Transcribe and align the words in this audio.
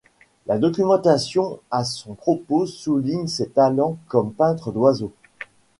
La 0.47 0.57
documentation 0.57 1.59
à 1.69 1.83
son 1.83 2.15
propos 2.15 2.65
souligne 2.65 3.27
ses 3.27 3.49
talents 3.49 3.99
comme 4.07 4.33
peintre 4.33 4.71
d’oiseaux. 4.71 5.13